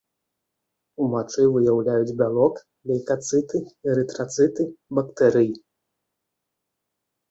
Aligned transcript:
У 1.03 1.09
мачы 1.13 1.43
выяўляюць 1.57 2.17
бялок, 2.23 2.55
лейкацыты, 2.95 3.57
эрытрацыты, 3.95 4.71
бактэрыі. 5.01 5.53